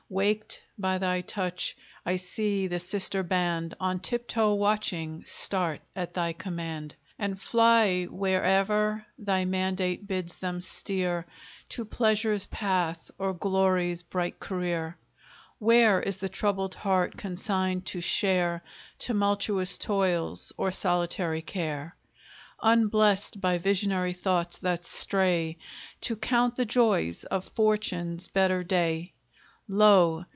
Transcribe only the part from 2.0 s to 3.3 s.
I see the sister